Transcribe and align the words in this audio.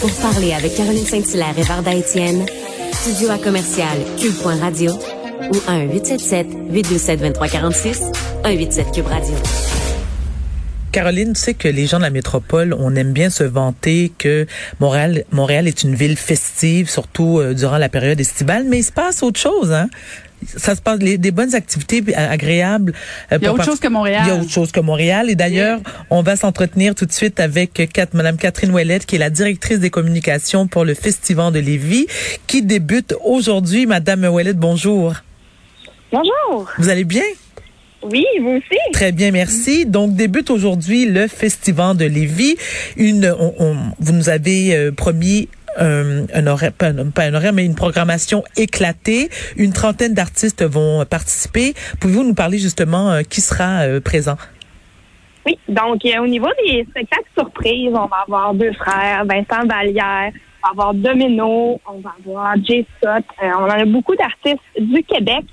Pour 0.00 0.12
parler 0.22 0.52
avec 0.52 0.76
Caroline 0.76 1.04
Saint-Hilaire 1.04 1.58
et 1.58 1.62
Varda 1.62 1.92
Étienne, 1.92 2.46
studio 2.92 3.30
à 3.30 3.38
commercial 3.38 3.98
cube.radio 4.16 4.92
ou 4.92 5.56
1-877-827-2346, 6.72 8.12
187 8.44 8.92
Cube 8.94 9.06
Radio. 9.08 9.34
Caroline, 10.92 11.32
tu 11.32 11.40
sais 11.40 11.54
que 11.54 11.66
les 11.66 11.86
gens 11.86 11.98
de 11.98 12.04
la 12.04 12.10
métropole, 12.10 12.76
on 12.78 12.94
aime 12.94 13.12
bien 13.12 13.28
se 13.28 13.42
vanter 13.42 14.12
que 14.16 14.46
Montréal, 14.78 15.24
Montréal 15.32 15.66
est 15.66 15.82
une 15.82 15.96
ville 15.96 16.16
festive, 16.16 16.88
surtout 16.88 17.40
euh, 17.40 17.52
durant 17.52 17.78
la 17.78 17.88
période 17.88 18.20
estivale, 18.20 18.64
mais 18.64 18.78
il 18.78 18.84
se 18.84 18.92
passe 18.92 19.24
autre 19.24 19.40
chose, 19.40 19.72
hein? 19.72 19.88
Ça 20.46 20.74
se 20.74 20.80
passe 20.80 21.00
les, 21.00 21.18
des 21.18 21.30
bonnes 21.30 21.54
activités 21.54 22.02
agréables. 22.14 22.92
Euh, 23.32 23.38
il 23.40 23.44
y 23.44 23.46
a 23.46 23.52
autre 23.52 23.64
chose 23.64 23.80
que 23.80 23.88
Montréal. 23.88 24.22
Il 24.24 24.28
y 24.28 24.30
a 24.30 24.36
autre 24.36 24.50
chose 24.50 24.72
que 24.72 24.80
Montréal. 24.80 25.30
Et 25.30 25.34
d'ailleurs, 25.34 25.80
on 26.10 26.22
va 26.22 26.36
s'entretenir 26.36 26.94
tout 26.94 27.06
de 27.06 27.12
suite 27.12 27.40
avec 27.40 27.90
Kat, 27.92 28.06
Madame 28.12 28.36
Catherine 28.36 28.70
Ouellette, 28.72 29.06
qui 29.06 29.16
est 29.16 29.18
la 29.18 29.30
directrice 29.30 29.78
des 29.78 29.90
communications 29.90 30.66
pour 30.66 30.84
le 30.84 30.94
Festival 30.94 31.52
de 31.52 31.58
Lévis, 31.58 32.06
qui 32.46 32.62
débute 32.62 33.14
aujourd'hui. 33.24 33.86
Madame 33.86 34.24
Ouellette, 34.24 34.58
bonjour. 34.58 35.14
Bonjour. 36.12 36.70
Vous 36.78 36.88
allez 36.88 37.04
bien? 37.04 37.24
Oui, 38.02 38.24
vous 38.40 38.50
aussi. 38.50 38.78
Très 38.92 39.12
bien, 39.12 39.32
merci. 39.32 39.84
Donc 39.84 40.14
débute 40.14 40.50
aujourd'hui 40.50 41.04
le 41.06 41.26
Festival 41.26 41.96
de 41.96 42.04
Lévis. 42.04 42.56
Une, 42.96 43.34
on, 43.38 43.76
vous 43.98 44.12
nous 44.12 44.28
avez 44.28 44.76
euh, 44.76 44.92
promis 44.92 45.48
un, 45.76 46.26
un 46.32 46.46
horaire, 46.46 46.72
pas 46.72 46.88
un, 46.88 47.34
horaire, 47.34 47.52
mais 47.52 47.64
une 47.64 47.74
programmation 47.74 48.42
éclatée. 48.56 49.28
Une 49.56 49.72
trentaine 49.72 50.14
d'artistes 50.14 50.64
vont 50.64 51.04
participer. 51.04 51.74
Pouvez-vous 52.00 52.24
nous 52.24 52.34
parler 52.34 52.58
justement 52.58 53.10
euh, 53.10 53.22
qui 53.22 53.40
sera 53.40 53.82
euh, 53.82 54.00
présent? 54.00 54.36
Oui, 55.46 55.58
donc 55.68 56.02
au 56.04 56.26
niveau 56.26 56.48
des 56.66 56.86
spectacles 56.90 57.30
surprises, 57.36 57.92
on 57.94 58.06
va 58.06 58.24
avoir 58.26 58.54
deux 58.54 58.72
frères, 58.74 59.24
Vincent 59.24 59.66
Vallière, 59.66 60.30
on 60.62 60.66
va 60.66 60.70
avoir 60.70 60.94
Domino, 60.94 61.80
on 61.86 62.00
va 62.00 62.14
avoir 62.18 62.54
Jay 62.62 62.84
Scott. 62.96 63.24
on 63.40 63.64
en 63.64 63.70
a 63.70 63.84
beaucoup 63.86 64.14
d'artistes 64.14 64.60
du 64.78 65.02
Québec. 65.04 65.44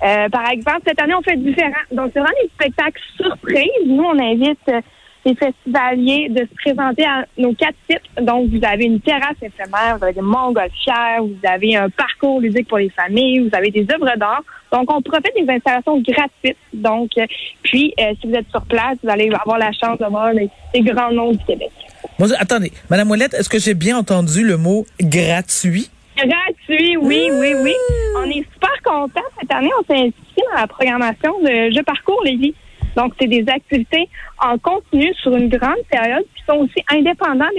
par 0.00 0.50
exemple, 0.50 0.80
cette 0.86 1.00
année, 1.00 1.14
on 1.14 1.22
fait 1.22 1.36
différent. 1.36 1.70
Donc, 1.92 2.10
vraiment 2.12 2.30
des 2.42 2.50
spectacles 2.54 3.00
surprises. 3.16 3.86
Nous, 3.86 4.02
on 4.02 4.18
invite 4.18 4.84
les 5.24 5.34
festivaliers 5.34 6.28
de 6.28 6.40
se 6.40 6.54
présenter 6.54 7.04
à 7.04 7.24
nos 7.38 7.54
quatre 7.54 7.76
sites. 7.88 8.24
Donc, 8.24 8.50
vous 8.50 8.60
avez 8.62 8.84
une 8.84 9.00
terrasse 9.00 9.36
éphémère, 9.40 9.96
vous 9.98 10.04
avez 10.04 10.12
des 10.12 10.20
montgolfières, 10.20 11.22
vous 11.22 11.36
avez 11.44 11.76
un 11.76 11.88
parcours 11.90 12.40
ludique 12.40 12.68
pour 12.68 12.78
les 12.78 12.90
familles, 12.90 13.48
vous 13.48 13.56
avez 13.56 13.70
des 13.70 13.86
œuvres 13.92 14.16
d'art. 14.16 14.42
Donc, 14.72 14.92
on 14.92 15.00
profite 15.00 15.32
des 15.34 15.50
installations 15.50 16.00
gratuites. 16.00 16.58
Donc, 16.72 17.10
euh, 17.16 17.26
puis, 17.62 17.94
euh, 18.00 18.12
si 18.20 18.28
vous 18.28 18.34
êtes 18.34 18.48
sur 18.50 18.62
place, 18.62 18.98
vous 19.02 19.08
allez 19.08 19.30
avoir 19.30 19.58
la 19.58 19.72
chance 19.72 19.98
de 19.98 20.06
voir 20.06 20.32
les, 20.32 20.50
grands 20.82 21.12
noms 21.12 21.32
du 21.32 21.44
Québec. 21.44 21.70
Bon, 22.18 22.30
attendez, 22.38 22.72
Madame 22.90 23.10
Ouellette, 23.10 23.34
est-ce 23.34 23.48
que 23.48 23.58
j'ai 23.58 23.74
bien 23.74 23.96
entendu 23.96 24.44
le 24.44 24.56
mot 24.56 24.84
gratuit? 25.00 25.90
Gratuit, 26.16 26.96
oui, 26.96 27.30
oui, 27.32 27.54
oui. 27.62 27.72
On 28.18 28.24
est 28.24 28.44
super 28.52 28.82
contents. 28.84 29.20
Cette 29.40 29.50
année, 29.50 29.70
on 29.80 29.84
s'est 29.84 30.00
inscrit 30.00 30.42
dans 30.52 30.60
la 30.60 30.66
programmation 30.66 31.40
de 31.40 31.74
Je 31.74 31.82
parcours 31.82 32.22
Lévis. 32.24 32.54
Donc, 32.96 33.12
c'est 33.18 33.26
des 33.26 33.44
activités 33.48 34.08
en 34.42 34.58
continu 34.58 35.12
sur 35.14 35.36
une 35.36 35.48
grande 35.48 35.82
période 35.90 36.24
qui 36.36 36.42
sont 36.44 36.58
aussi 36.58 36.84
indépendantes 36.90 37.50
de 37.52 37.58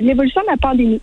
l'évolution 0.00 0.42
euh, 0.42 0.42
de 0.44 0.50
la 0.50 0.56
pandémie. 0.60 1.00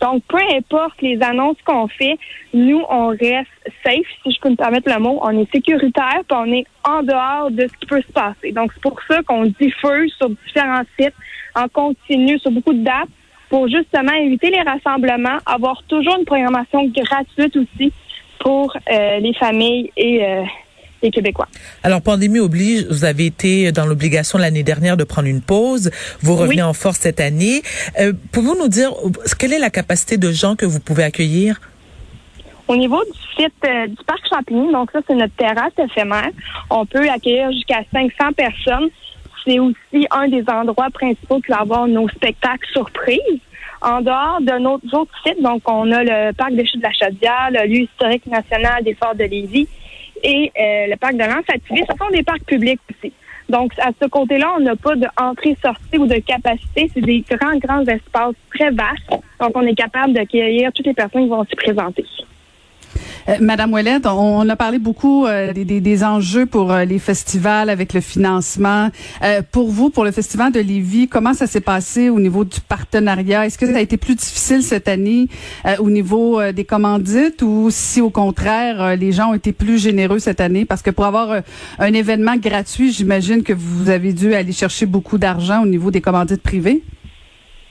Donc, 0.00 0.22
peu 0.28 0.38
importe 0.54 1.00
les 1.02 1.20
annonces 1.22 1.56
qu'on 1.64 1.88
fait, 1.88 2.18
nous, 2.54 2.82
on 2.88 3.08
reste 3.08 3.48
safe, 3.84 4.06
si 4.22 4.32
je 4.32 4.40
peux 4.40 4.50
me 4.50 4.56
permettre 4.56 4.92
le 4.92 5.00
mot. 5.00 5.18
On 5.22 5.30
est 5.40 5.50
sécuritaire, 5.50 6.20
puis 6.28 6.38
on 6.38 6.52
est 6.52 6.64
en 6.84 7.02
dehors 7.02 7.50
de 7.50 7.66
ce 7.66 7.72
qui 7.78 7.86
peut 7.86 8.02
se 8.02 8.12
passer. 8.12 8.52
Donc, 8.52 8.72
c'est 8.74 8.82
pour 8.82 8.98
ça 9.08 9.22
qu'on 9.22 9.44
diffuse 9.44 10.12
sur 10.14 10.30
différents 10.30 10.82
sites, 10.98 11.14
en 11.54 11.68
continu, 11.68 12.38
sur 12.38 12.50
beaucoup 12.50 12.74
de 12.74 12.84
dates, 12.84 13.08
pour 13.48 13.66
justement 13.68 14.12
éviter 14.12 14.50
les 14.50 14.60
rassemblements, 14.60 15.38
avoir 15.46 15.82
toujours 15.84 16.16
une 16.18 16.24
programmation 16.24 16.84
gratuite 16.86 17.56
aussi 17.56 17.92
pour 18.38 18.76
euh, 18.76 19.18
les 19.18 19.34
familles 19.34 19.90
et 19.96 20.24
euh, 20.24 20.44
Québécois. 21.00 21.48
Alors, 21.82 22.02
pandémie 22.02 22.40
oblige, 22.40 22.86
vous 22.90 23.04
avez 23.04 23.26
été 23.26 23.72
dans 23.72 23.86
l'obligation 23.86 24.38
l'année 24.38 24.62
dernière 24.62 24.96
de 24.96 25.04
prendre 25.04 25.28
une 25.28 25.40
pause. 25.40 25.90
Vous 26.20 26.36
revenez 26.36 26.62
en 26.62 26.72
force 26.72 26.98
cette 26.98 27.20
année. 27.20 27.62
Euh, 28.00 28.12
Pouvez-vous 28.32 28.58
nous 28.58 28.68
dire 28.68 28.92
quelle 29.38 29.52
est 29.52 29.58
la 29.58 29.70
capacité 29.70 30.16
de 30.16 30.30
gens 30.32 30.56
que 30.56 30.66
vous 30.66 30.80
pouvez 30.80 31.04
accueillir? 31.04 31.60
Au 32.66 32.76
niveau 32.76 33.02
du 33.02 33.42
site 33.42 33.54
euh, 33.64 33.86
du 33.86 33.96
parc 34.06 34.20
Champigny, 34.28 34.70
donc 34.72 34.90
ça, 34.90 35.00
c'est 35.06 35.14
notre 35.14 35.34
terrasse 35.36 35.72
éphémère. 35.78 36.30
On 36.68 36.84
peut 36.84 37.08
accueillir 37.08 37.50
jusqu'à 37.52 37.80
500 37.92 38.32
personnes. 38.36 38.88
C'est 39.44 39.58
aussi 39.58 40.06
un 40.10 40.28
des 40.28 40.44
endroits 40.48 40.90
principaux 40.90 41.40
qui 41.40 41.50
va 41.50 41.60
avoir 41.60 41.86
nos 41.86 42.08
spectacles 42.08 42.68
surprises. 42.72 43.40
En 43.80 44.00
dehors 44.00 44.40
de 44.40 44.58
nos 44.58 44.74
autres 44.92 45.12
sites, 45.24 45.40
donc 45.40 45.62
on 45.66 45.90
a 45.92 46.02
le 46.02 46.32
parc 46.32 46.52
des 46.52 46.66
Chutes 46.66 46.80
de 46.80 46.82
la 46.82 46.92
Chaudière, 46.92 47.48
le 47.52 47.66
lieu 47.68 47.82
historique 47.84 48.26
national 48.26 48.82
des 48.82 48.94
Forts 48.94 49.14
de 49.14 49.24
Lévis, 49.24 49.68
et 50.22 50.52
euh, 50.58 50.86
le 50.88 50.96
parc 50.96 51.14
de 51.14 51.24
lens 51.24 51.44
ce 51.48 51.96
sont 51.96 52.10
des 52.12 52.22
parcs 52.22 52.44
publics 52.44 52.80
aussi. 52.90 53.12
Donc, 53.48 53.72
à 53.78 53.90
ce 54.00 54.06
côté-là, 54.06 54.52
on 54.58 54.60
n'a 54.60 54.76
pas 54.76 54.94
d'entrée-sortie 54.94 55.96
ou 55.96 56.06
de 56.06 56.16
capacité. 56.16 56.90
C'est 56.92 57.00
des 57.00 57.24
grands, 57.30 57.56
grands 57.56 57.84
espaces 57.84 58.34
très 58.54 58.70
vastes. 58.70 59.08
Donc, 59.40 59.52
on 59.54 59.62
est 59.62 59.74
capable 59.74 60.12
d'accueillir 60.12 60.70
toutes 60.74 60.86
les 60.86 60.94
personnes 60.94 61.22
qui 61.22 61.28
vont 61.28 61.44
s'y 61.44 61.56
présenter. 61.56 62.04
Euh, 63.28 63.36
Madame 63.40 63.72
Ouellette, 63.72 64.06
on, 64.06 64.48
a 64.48 64.56
parlé 64.56 64.78
beaucoup 64.78 65.26
euh, 65.26 65.52
des, 65.52 66.04
enjeux 66.04 66.46
pour 66.46 66.72
euh, 66.72 66.84
les 66.84 66.98
festivals 66.98 67.68
avec 67.68 67.92
le 67.92 68.00
financement. 68.00 68.88
pour 69.52 69.68
vous, 69.68 69.90
pour 69.90 70.04
le 70.04 70.12
festival 70.12 70.52
de 70.52 70.60
Lévis, 70.60 71.08
comment 71.08 71.34
ça 71.34 71.46
s'est 71.46 71.60
passé 71.60 72.08
au 72.08 72.20
niveau 72.20 72.44
du 72.44 72.60
partenariat? 72.60 73.46
Est-ce 73.46 73.58
que 73.58 73.66
ça 73.66 73.76
a 73.76 73.80
été 73.80 73.96
plus 73.96 74.14
difficile 74.14 74.62
cette 74.62 74.88
année 74.88 75.28
au 75.78 75.90
niveau 75.90 76.40
des 76.52 76.64
commandites 76.64 77.42
ou 77.42 77.68
si 77.70 78.00
au 78.00 78.10
contraire 78.10 78.96
les 78.96 79.12
gens 79.12 79.30
ont 79.30 79.34
été 79.34 79.52
plus 79.52 79.82
généreux 79.82 80.18
cette 80.18 80.40
année? 80.40 80.64
Parce 80.64 80.82
que 80.82 80.90
pour 80.90 81.04
avoir 81.04 81.42
un 81.78 81.92
événement 81.92 82.36
gratuit, 82.36 82.92
j'imagine 82.92 83.42
que 83.42 83.52
vous 83.52 83.90
avez 83.90 84.12
dû 84.12 84.34
aller 84.34 84.52
chercher 84.52 84.86
beaucoup 84.86 85.18
d'argent 85.18 85.62
au 85.62 85.66
niveau 85.66 85.90
des 85.90 86.00
commandites 86.00 86.42
privées. 86.42 86.82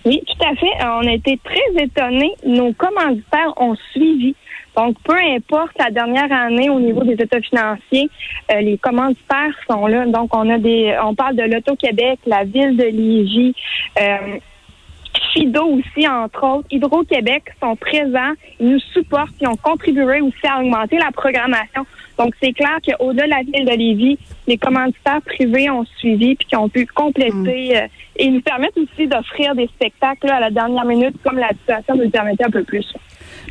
Oui, 0.06 0.22
tout 0.26 0.46
à 0.46 0.56
fait. 0.56 0.86
On 0.86 1.08
a 1.08 1.14
été 1.14 1.40
très 1.44 1.84
étonnés. 1.84 2.34
Nos 2.46 2.74
commanditaires 2.74 3.54
ont 3.58 3.76
suivi. 3.92 4.36
Donc, 4.78 4.96
peu 5.04 5.18
importe 5.18 5.72
la 5.80 5.90
dernière 5.90 6.32
année 6.32 6.70
au 6.70 6.80
niveau 6.80 7.04
des 7.04 7.14
états 7.14 7.42
financiers, 7.42 8.10
euh, 8.52 8.62
les 8.62 8.78
commanditaires 8.78 9.56
sont 9.68 9.88
là. 9.88 10.06
Donc, 10.06 10.36
on 10.36 10.48
a 10.52 10.60
des, 10.60 10.96
on 11.04 11.16
parle 11.16 11.36
de 11.36 11.44
l'Auto-Québec, 11.44 12.20
la 12.28 12.44
ville 12.44 12.78
de 12.78 12.84
Lévis, 12.84 13.56
euh, 14.00 14.38
FIDO 15.34 15.64
aussi, 15.64 16.08
entre 16.08 16.44
autres, 16.44 16.68
Hydro-Québec 16.70 17.44
sont 17.60 17.76
présents, 17.76 18.34
ils 18.60 18.70
nous 18.70 18.80
supportent, 18.80 19.34
ils 19.42 19.48
ont 19.48 19.56
contribué 19.56 20.22
aussi 20.22 20.48
à 20.48 20.60
augmenter 20.60 20.98
la 20.98 21.12
programmation. 21.12 21.86
Donc, 22.20 22.36
c'est 22.42 22.54
clair 22.54 22.78
qu'au-delà 22.86 23.26
de 23.26 23.30
la 23.30 23.42
ville 23.42 23.66
de 23.66 23.76
Lévis, 23.76 24.20
les 24.48 24.58
commanditaires 24.58 25.22
privés 25.24 25.70
ont 25.70 25.86
suivi 25.98 26.36
puis 26.36 26.48
qui 26.48 26.56
ont 26.56 26.70
pu 26.70 26.86
compléter 26.86 27.34
mm. 27.34 27.76
euh, 27.76 27.88
et 28.18 28.30
nous 28.30 28.42
permettent 28.42 28.78
aussi 28.78 29.08
d'offrir 29.08 29.56
des 29.56 29.68
spectacles 29.68 30.30
à 30.30 30.40
la 30.40 30.52
dernière 30.52 30.86
minute 30.86 31.16
comme 31.24 31.38
la 31.38 31.50
situation 31.50 31.96
nous 31.96 32.04
le 32.04 32.10
permettait 32.10 32.46
un 32.46 32.52
peu 32.52 32.64
plus. 32.64 32.86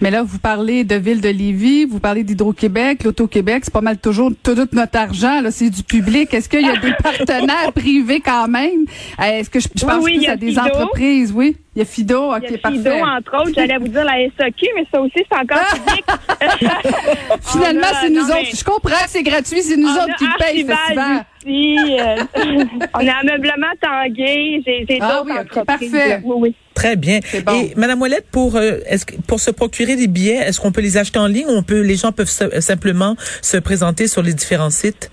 Mais 0.00 0.10
là, 0.10 0.22
vous 0.22 0.38
parlez 0.38 0.84
de 0.84 0.94
Ville 0.94 1.20
de 1.20 1.28
Lévis, 1.28 1.84
vous 1.84 2.00
parlez 2.00 2.22
d'Hydro-Québec, 2.22 3.04
l'Auto-Québec, 3.04 3.62
c'est 3.64 3.72
pas 3.72 3.80
mal 3.80 3.98
toujours 3.98 4.30
tout, 4.42 4.54
notre 4.72 4.98
argent, 4.98 5.40
là, 5.40 5.50
c'est 5.50 5.70
du 5.70 5.82
public. 5.82 6.32
Est-ce 6.34 6.48
qu'il 6.48 6.62
y 6.66 6.68
a 6.68 6.76
des 6.76 6.92
partenaires 7.02 7.72
privés 7.74 8.20
quand 8.20 8.48
même? 8.48 8.84
Euh, 9.20 9.24
est-ce 9.24 9.50
que 9.50 9.60
je, 9.60 9.68
je 9.74 9.84
pense 9.84 10.04
oui, 10.04 10.18
plus 10.18 10.28
à 10.28 10.36
des 10.36 10.58
entreprises, 10.58 11.32
oui? 11.34 11.56
Il 11.76 11.80
y 11.80 11.82
a 11.82 11.84
Fido, 11.84 12.32
OK, 12.32 12.42
il 12.42 12.52
y 12.52 12.54
a 12.54 12.58
parfait. 12.58 12.78
Fido, 12.78 12.90
entre 12.90 13.36
autres, 13.36 13.50
j'allais 13.54 13.76
vous 13.76 13.88
dire 13.88 14.02
la 14.02 14.14
SAQ, 14.38 14.66
mais 14.76 14.86
ça 14.90 14.98
aussi, 14.98 15.12
c'est 15.30 15.38
encore 15.38 15.58
public. 15.74 16.04
Finalement, 17.42 17.86
c'est 18.00 18.08
nous 18.08 18.24
autres. 18.24 18.56
Je 18.56 18.64
comprends, 18.64 19.04
c'est 19.06 19.22
gratuit, 19.22 19.60
c'est 19.60 19.76
nous 19.76 19.90
autres 19.90 20.16
qui 20.16 20.24
payent 20.38 20.62
le 20.62 20.74
festival. 20.74 21.26
Euh, 21.46 22.24
on 22.94 23.06
a 23.06 23.12
ameublement 23.12 23.66
Tanguay, 23.78 24.62
j'ai 24.66 24.86
ah, 25.02 25.22
oui, 25.22 25.32
parfait. 25.66 26.22
Oui, 26.24 26.36
oui. 26.38 26.54
Très 26.72 26.96
bien. 26.96 27.20
Et 27.34 27.74
Madame 27.76 28.00
Ouellette, 28.00 28.30
pour 28.32 28.56
euh, 28.56 28.78
est-ce 28.86 29.04
pour 29.28 29.40
se 29.40 29.50
procurer 29.50 29.96
des 29.96 30.06
billets, 30.06 30.36
est-ce 30.36 30.58
qu'on 30.58 30.72
peut 30.72 30.80
les 30.80 30.96
acheter 30.96 31.18
en 31.18 31.26
ligne 31.26 31.46
ou 31.46 31.58
on 31.58 31.62
peut 31.62 31.82
les 31.82 31.96
gens 31.96 32.10
peuvent 32.10 32.26
simplement 32.26 33.16
se 33.42 33.58
présenter 33.58 34.08
sur 34.08 34.22
les 34.22 34.32
différents 34.32 34.70
sites? 34.70 35.10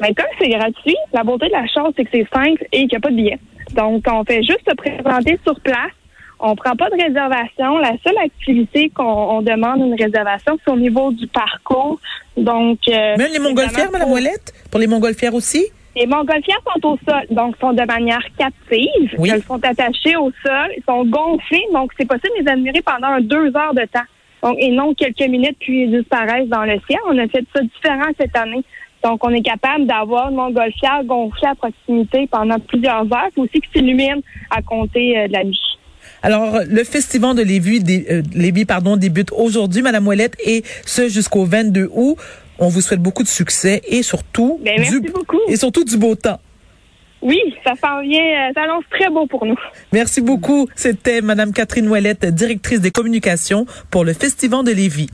Mais 0.00 0.08
ben, 0.08 0.16
comme 0.16 0.32
c'est 0.38 0.50
gratuit, 0.50 0.96
la 1.14 1.24
beauté 1.24 1.46
de 1.46 1.52
la 1.52 1.66
chose, 1.66 1.94
c'est 1.96 2.04
que 2.04 2.10
c'est 2.12 2.28
simple 2.32 2.62
et 2.72 2.80
qu'il 2.80 2.88
n'y 2.88 2.96
a 2.96 3.00
pas 3.00 3.10
de 3.10 3.16
billets. 3.16 3.38
Donc, 3.74 4.04
on 4.10 4.24
fait 4.24 4.42
juste 4.42 4.62
se 4.68 4.74
présenter 4.74 5.38
sur 5.44 5.58
place. 5.60 5.92
On 6.40 6.54
prend 6.56 6.76
pas 6.76 6.90
de 6.90 7.02
réservation. 7.02 7.78
La 7.78 7.92
seule 8.04 8.18
activité 8.18 8.90
qu'on 8.90 9.04
on 9.04 9.42
demande 9.42 9.80
une 9.80 9.94
réservation, 10.00 10.58
c'est 10.64 10.70
au 10.70 10.76
niveau 10.76 11.10
du 11.12 11.26
parcours. 11.28 11.98
Donc, 12.36 12.78
euh, 12.88 13.16
Même 13.16 13.32
les 13.32 13.38
montgolfières, 13.38 13.90
Madame 13.90 14.10
Ouellette? 14.10 14.52
Pour 14.70 14.80
les 14.80 14.86
montgolfières 14.86 15.34
aussi? 15.34 15.64
Les 15.96 16.06
montgolfières 16.06 16.60
sont 16.72 16.88
au 16.88 16.98
sol, 17.08 17.22
donc 17.30 17.56
sont 17.60 17.72
de 17.72 17.84
manière 17.84 18.22
captive. 18.36 19.14
Oui. 19.16 19.30
Elles 19.32 19.44
sont 19.44 19.64
attachées 19.64 20.16
au 20.16 20.32
sol, 20.44 20.68
ils 20.76 20.82
sont 20.88 21.04
gonflées, 21.04 21.64
donc 21.72 21.92
c'est 21.96 22.06
possible 22.06 22.32
de 22.40 22.44
les 22.44 22.50
admirer 22.50 22.82
pendant 22.82 23.20
deux 23.20 23.56
heures 23.56 23.74
de 23.74 23.86
temps. 23.92 24.08
Donc, 24.42 24.56
et 24.58 24.70
non 24.72 24.92
quelques 24.92 25.28
minutes 25.28 25.56
puis 25.60 25.84
ils 25.84 25.96
disparaissent 25.96 26.48
dans 26.48 26.64
le 26.64 26.78
ciel. 26.88 26.98
On 27.08 27.16
a 27.16 27.28
fait 27.28 27.44
ça 27.54 27.62
différent 27.62 28.10
cette 28.20 28.36
année. 28.36 28.64
Donc, 29.04 29.22
on 29.24 29.30
est 29.30 29.42
capable 29.42 29.86
d'avoir 29.86 30.30
une 30.30 30.36
montgolfière 30.36 31.04
gonflée 31.04 31.48
à 31.48 31.54
proximité 31.54 32.26
pendant 32.30 32.58
plusieurs 32.58 33.02
heures, 33.02 33.28
puis 33.32 33.42
aussi 33.42 33.60
qui 33.60 33.68
s'illumine 33.74 34.22
à 34.50 34.62
compter 34.62 35.18
euh, 35.18 35.28
de 35.28 35.32
la 35.32 35.44
nuit. 35.44 35.60
Alors, 36.22 36.60
le 36.66 36.84
festival 36.84 37.36
de 37.36 37.42
Lévis, 37.42 37.80
dé- 37.82 38.06
euh, 38.10 38.22
Lévis 38.34 38.64
pardon, 38.64 38.96
débute 38.96 39.30
aujourd'hui, 39.32 39.82
Madame 39.82 40.06
Ouellette, 40.06 40.36
et 40.44 40.62
ce 40.86 41.08
jusqu'au 41.08 41.44
22 41.44 41.90
août. 41.92 42.16
On 42.58 42.68
vous 42.68 42.80
souhaite 42.80 43.00
beaucoup 43.00 43.22
de 43.24 43.28
succès 43.28 43.82
et 43.88 44.02
surtout, 44.02 44.58
Ben, 44.62 44.74
merci 44.78 45.00
du, 45.00 45.10
beaucoup. 45.10 45.40
et 45.48 45.56
surtout 45.56 45.84
du 45.84 45.96
beau 45.98 46.14
temps. 46.14 46.38
Oui, 47.20 47.40
ça 47.64 47.72
s'en 47.82 48.00
vient, 48.02 48.20
euh, 48.48 48.52
ça 48.54 48.62
annonce 48.62 48.84
très 48.90 49.08
beau 49.10 49.26
pour 49.26 49.44
nous. 49.44 49.56
Merci 49.92 50.20
beaucoup. 50.20 50.68
C'était 50.76 51.20
Madame 51.20 51.52
Catherine 51.52 51.88
Ouellette, 51.88 52.24
directrice 52.26 52.80
des 52.80 52.90
communications 52.90 53.66
pour 53.90 54.04
le 54.04 54.12
Festival 54.12 54.64
de 54.64 54.70
Lévis. 54.72 55.08